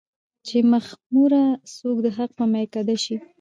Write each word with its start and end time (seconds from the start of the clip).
چې 0.47 0.57
مخموره 0.71 1.43
څوک 1.75 1.97
د 2.05 2.07
حق 2.17 2.31
په 2.39 2.45
ميکده 2.53 2.95
شي 3.03 3.15